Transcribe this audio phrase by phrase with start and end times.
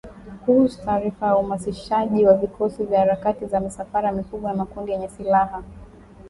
[0.45, 5.63] kuhusu taarifa ya uhamasishaji wa vikosi na harakati za misafara mikubwa ya makundi yenye silaha